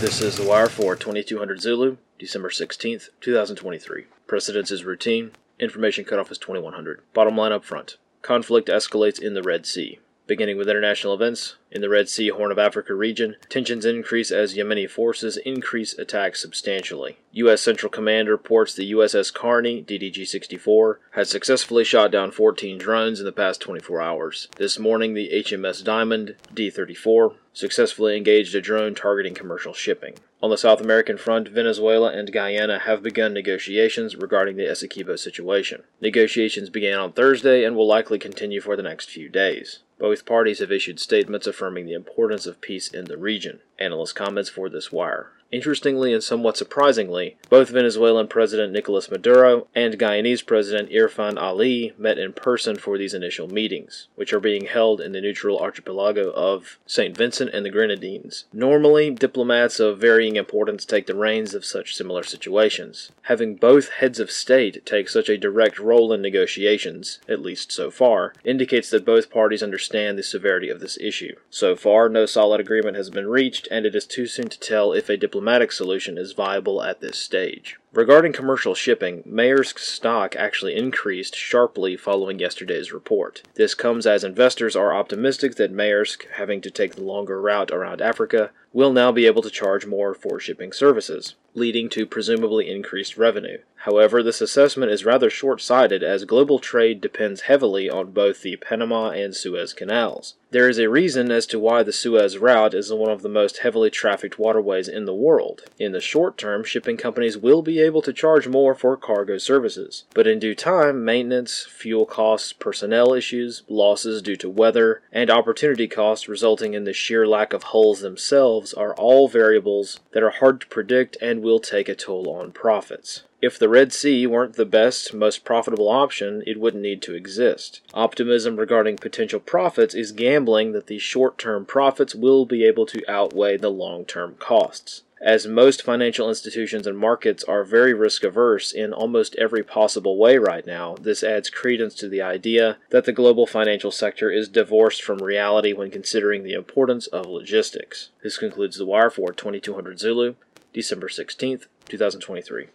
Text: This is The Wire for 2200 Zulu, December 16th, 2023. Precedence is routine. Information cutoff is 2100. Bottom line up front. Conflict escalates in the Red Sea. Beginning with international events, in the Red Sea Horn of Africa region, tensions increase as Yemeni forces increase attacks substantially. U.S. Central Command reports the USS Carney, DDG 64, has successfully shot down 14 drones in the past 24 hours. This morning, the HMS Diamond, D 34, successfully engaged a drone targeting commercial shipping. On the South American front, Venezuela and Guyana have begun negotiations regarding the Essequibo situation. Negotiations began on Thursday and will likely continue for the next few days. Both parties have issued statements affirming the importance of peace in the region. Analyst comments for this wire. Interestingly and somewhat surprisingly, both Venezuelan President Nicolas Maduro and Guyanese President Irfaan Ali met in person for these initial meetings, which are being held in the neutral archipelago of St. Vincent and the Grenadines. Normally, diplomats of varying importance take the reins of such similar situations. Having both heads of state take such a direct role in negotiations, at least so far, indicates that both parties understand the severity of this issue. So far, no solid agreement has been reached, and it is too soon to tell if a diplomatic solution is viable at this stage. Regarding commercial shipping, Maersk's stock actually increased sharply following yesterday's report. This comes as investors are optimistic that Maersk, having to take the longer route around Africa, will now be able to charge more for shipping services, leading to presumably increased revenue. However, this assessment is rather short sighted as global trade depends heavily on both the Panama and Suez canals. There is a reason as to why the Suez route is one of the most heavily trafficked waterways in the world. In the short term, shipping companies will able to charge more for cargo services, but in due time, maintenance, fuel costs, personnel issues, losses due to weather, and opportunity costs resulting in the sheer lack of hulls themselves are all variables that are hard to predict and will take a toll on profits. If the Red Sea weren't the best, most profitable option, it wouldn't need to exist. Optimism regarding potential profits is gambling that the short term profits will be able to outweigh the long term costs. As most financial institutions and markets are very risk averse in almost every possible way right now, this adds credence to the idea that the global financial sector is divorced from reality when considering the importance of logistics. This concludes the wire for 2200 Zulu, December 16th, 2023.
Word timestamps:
This 0.00 0.20
is 0.20 0.36
The 0.36 0.44
Wire 0.44 0.68
for 0.68 0.94
2200 0.94 1.60
Zulu, 1.60 1.96
December 2.20 2.50
16th, 2.50 3.08
2023. 3.20 4.04
Precedence 4.28 4.70
is 4.70 4.84
routine. 4.84 5.32
Information 5.58 6.04
cutoff 6.04 6.30
is 6.30 6.38
2100. 6.38 7.00
Bottom 7.12 7.36
line 7.36 7.50
up 7.50 7.64
front. 7.64 7.96
Conflict 8.22 8.68
escalates 8.68 9.20
in 9.20 9.34
the 9.34 9.42
Red 9.42 9.66
Sea. 9.66 9.98
Beginning 10.28 10.58
with 10.58 10.68
international 10.68 11.14
events, 11.14 11.56
in 11.70 11.80
the 11.80 11.88
Red 11.88 12.06
Sea 12.06 12.28
Horn 12.28 12.52
of 12.52 12.58
Africa 12.58 12.92
region, 12.92 13.36
tensions 13.48 13.86
increase 13.86 14.30
as 14.30 14.54
Yemeni 14.54 14.86
forces 14.88 15.38
increase 15.38 15.98
attacks 15.98 16.42
substantially. 16.42 17.16
U.S. 17.32 17.62
Central 17.62 17.88
Command 17.88 18.28
reports 18.28 18.74
the 18.74 18.92
USS 18.92 19.32
Carney, 19.32 19.82
DDG 19.82 20.26
64, 20.26 21.00
has 21.12 21.30
successfully 21.30 21.82
shot 21.82 22.10
down 22.10 22.30
14 22.30 22.76
drones 22.76 23.20
in 23.20 23.24
the 23.24 23.32
past 23.32 23.62
24 23.62 24.02
hours. 24.02 24.48
This 24.58 24.78
morning, 24.78 25.14
the 25.14 25.30
HMS 25.32 25.82
Diamond, 25.82 26.36
D 26.52 26.68
34, 26.68 27.32
successfully 27.54 28.14
engaged 28.14 28.54
a 28.54 28.60
drone 28.60 28.94
targeting 28.94 29.32
commercial 29.32 29.72
shipping. 29.72 30.12
On 30.42 30.50
the 30.50 30.58
South 30.58 30.82
American 30.82 31.16
front, 31.16 31.48
Venezuela 31.48 32.12
and 32.12 32.30
Guyana 32.30 32.80
have 32.80 33.02
begun 33.02 33.32
negotiations 33.32 34.14
regarding 34.14 34.56
the 34.56 34.64
Essequibo 34.66 35.18
situation. 35.18 35.84
Negotiations 36.02 36.68
began 36.68 36.98
on 36.98 37.12
Thursday 37.12 37.64
and 37.64 37.74
will 37.74 37.88
likely 37.88 38.18
continue 38.18 38.60
for 38.60 38.76
the 38.76 38.82
next 38.82 39.08
few 39.08 39.30
days. 39.30 39.78
Both 39.98 40.26
parties 40.26 40.60
have 40.60 40.70
issued 40.70 41.00
statements 41.00 41.46
affirming 41.46 41.86
the 41.86 41.94
importance 41.94 42.46
of 42.46 42.60
peace 42.60 42.88
in 42.88 43.06
the 43.06 43.16
region. 43.16 43.60
Analyst 43.78 44.14
comments 44.14 44.50
for 44.50 44.68
this 44.68 44.90
wire. 44.92 45.32
Interestingly 45.50 46.12
and 46.12 46.22
somewhat 46.22 46.58
surprisingly, 46.58 47.38
both 47.48 47.70
Venezuelan 47.70 48.28
President 48.28 48.70
Nicolas 48.70 49.10
Maduro 49.10 49.66
and 49.74 49.98
Guyanese 49.98 50.44
President 50.44 50.90
Irfaan 50.90 51.40
Ali 51.40 51.94
met 51.96 52.18
in 52.18 52.34
person 52.34 52.76
for 52.76 52.98
these 52.98 53.14
initial 53.14 53.48
meetings, 53.48 54.08
which 54.14 54.34
are 54.34 54.40
being 54.40 54.66
held 54.66 55.00
in 55.00 55.12
the 55.12 55.22
neutral 55.22 55.58
archipelago 55.58 56.30
of 56.32 56.78
St. 56.86 57.16
Vincent 57.16 57.50
and 57.54 57.64
the 57.64 57.70
Grenadines. 57.70 58.44
Normally, 58.52 59.10
diplomats 59.10 59.80
of 59.80 59.98
varying 59.98 60.36
importance 60.36 60.84
take 60.84 61.06
the 61.06 61.14
reins 61.14 61.54
of 61.54 61.64
such 61.64 61.96
similar 61.96 62.22
situations. 62.22 63.10
Having 63.22 63.54
both 63.54 63.88
heads 63.88 64.20
of 64.20 64.30
state 64.30 64.84
take 64.84 65.08
such 65.08 65.30
a 65.30 65.38
direct 65.38 65.78
role 65.78 66.12
in 66.12 66.20
negotiations, 66.20 67.20
at 67.26 67.40
least 67.40 67.72
so 67.72 67.90
far, 67.90 68.34
indicates 68.44 68.90
that 68.90 69.06
both 69.06 69.30
parties 69.30 69.62
understand 69.62 70.18
the 70.18 70.22
severity 70.22 70.68
of 70.68 70.80
this 70.80 70.98
issue. 71.00 71.36
So 71.48 71.74
far, 71.74 72.10
no 72.10 72.26
solid 72.26 72.60
agreement 72.60 72.98
has 72.98 73.08
been 73.08 73.28
reached, 73.28 73.66
and 73.70 73.86
it 73.86 73.94
is 73.94 74.06
too 74.06 74.26
soon 74.26 74.48
to 74.48 74.58
tell 74.58 74.92
if 74.92 75.08
a 75.08 75.16
diplomatic 75.16 75.72
solution 75.72 76.18
is 76.18 76.32
viable 76.32 76.82
at 76.82 77.00
this 77.00 77.18
stage. 77.18 77.78
Regarding 77.94 78.34
commercial 78.34 78.74
shipping, 78.74 79.22
Maersk's 79.22 79.88
stock 79.88 80.36
actually 80.36 80.76
increased 80.76 81.34
sharply 81.34 81.96
following 81.96 82.38
yesterday's 82.38 82.92
report. 82.92 83.42
This 83.54 83.74
comes 83.74 84.06
as 84.06 84.22
investors 84.22 84.76
are 84.76 84.94
optimistic 84.94 85.54
that 85.54 85.72
Maersk, 85.72 86.26
having 86.36 86.60
to 86.60 86.70
take 86.70 86.96
the 86.96 87.02
longer 87.02 87.40
route 87.40 87.70
around 87.70 88.02
Africa, 88.02 88.50
will 88.72 88.92
now 88.92 89.10
be 89.10 89.26
able 89.26 89.42
to 89.42 89.50
charge 89.50 89.86
more 89.86 90.14
for 90.14 90.38
shipping 90.38 90.72
services, 90.72 91.34
leading 91.54 91.88
to 91.88 92.06
presumably 92.06 92.70
increased 92.70 93.16
revenue. 93.16 93.58
However, 93.82 94.22
this 94.22 94.40
assessment 94.40 94.92
is 94.92 95.04
rather 95.04 95.30
short 95.30 95.60
sighted 95.60 96.02
as 96.02 96.24
global 96.24 96.58
trade 96.58 97.00
depends 97.00 97.42
heavily 97.42 97.88
on 97.88 98.10
both 98.10 98.42
the 98.42 98.56
Panama 98.56 99.10
and 99.10 99.34
Suez 99.34 99.72
canals. 99.72 100.34
There 100.50 100.68
is 100.68 100.78
a 100.78 100.88
reason 100.88 101.30
as 101.30 101.46
to 101.46 101.58
why 101.58 101.82
the 101.82 101.92
Suez 101.92 102.38
route 102.38 102.74
is 102.74 102.92
one 102.92 103.10
of 103.10 103.22
the 103.22 103.28
most 103.28 103.58
heavily 103.58 103.90
trafficked 103.90 104.38
waterways 104.38 104.88
in 104.88 105.04
the 105.04 105.14
world. 105.14 105.62
In 105.78 105.92
the 105.92 106.00
short 106.00 106.36
term, 106.36 106.64
shipping 106.64 106.96
companies 106.96 107.38
will 107.38 107.62
able 107.80 108.02
to 108.02 108.12
charge 108.12 108.48
more 108.48 108.74
for 108.74 108.96
cargo 108.96 109.38
services, 109.38 110.04
but 110.14 110.26
in 110.26 110.38
due 110.38 110.54
time, 110.54 111.04
maintenance, 111.04 111.66
fuel 111.70 112.06
costs, 112.06 112.52
personnel 112.52 113.14
issues, 113.14 113.62
losses 113.68 114.22
due 114.22 114.36
to 114.36 114.48
weather, 114.48 115.02
and 115.12 115.30
opportunity 115.30 115.88
costs 115.88 116.28
resulting 116.28 116.74
in 116.74 116.84
the 116.84 116.92
sheer 116.92 117.26
lack 117.26 117.52
of 117.52 117.64
hulls 117.64 118.00
themselves 118.00 118.72
are 118.74 118.94
all 118.94 119.28
variables 119.28 120.00
that 120.12 120.22
are 120.22 120.30
hard 120.30 120.60
to 120.60 120.66
predict 120.66 121.16
and 121.20 121.42
will 121.42 121.60
take 121.60 121.88
a 121.88 121.94
toll 121.94 122.30
on 122.30 122.52
profits. 122.52 123.24
If 123.40 123.56
the 123.56 123.68
Red 123.68 123.92
Sea 123.92 124.26
weren't 124.26 124.56
the 124.56 124.66
best, 124.66 125.14
most 125.14 125.44
profitable 125.44 125.88
option, 125.88 126.42
it 126.44 126.58
wouldn't 126.58 126.82
need 126.82 127.00
to 127.02 127.14
exist. 127.14 127.80
Optimism 127.94 128.56
regarding 128.56 128.96
potential 128.96 129.38
profits 129.38 129.94
is 129.94 130.10
gambling 130.10 130.72
that 130.72 130.88
the 130.88 130.98
short 130.98 131.38
term 131.38 131.64
profits 131.64 132.16
will 132.16 132.46
be 132.46 132.64
able 132.64 132.84
to 132.86 133.08
outweigh 133.08 133.56
the 133.56 133.70
long 133.70 134.04
term 134.04 134.34
costs. 134.40 135.02
As 135.20 135.46
most 135.46 135.82
financial 135.82 136.28
institutions 136.28 136.86
and 136.86 136.96
markets 136.96 137.42
are 137.44 137.64
very 137.64 137.92
risk 137.92 138.22
averse 138.22 138.72
in 138.72 138.92
almost 138.92 139.34
every 139.36 139.64
possible 139.64 140.16
way 140.16 140.38
right 140.38 140.64
now, 140.64 140.94
this 141.00 141.24
adds 141.24 141.50
credence 141.50 141.94
to 141.96 142.08
the 142.08 142.22
idea 142.22 142.78
that 142.90 143.04
the 143.04 143.12
global 143.12 143.46
financial 143.46 143.90
sector 143.90 144.30
is 144.30 144.48
divorced 144.48 145.02
from 145.02 145.18
reality 145.18 145.72
when 145.72 145.90
considering 145.90 146.44
the 146.44 146.52
importance 146.52 147.08
of 147.08 147.26
logistics. 147.26 148.10
This 148.22 148.38
concludes 148.38 148.76
the 148.76 148.86
wire 148.86 149.10
for 149.10 149.32
2200 149.32 149.98
Zulu, 149.98 150.36
December 150.72 151.08
16th, 151.08 151.66
2023. 151.88 152.68